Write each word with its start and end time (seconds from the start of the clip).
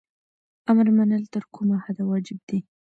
امر 0.69 0.87
منل 0.97 1.23
تر 1.33 1.43
کومه 1.53 1.77
حده 1.85 2.03
واجب 2.11 2.37
دي؟ 2.49 2.59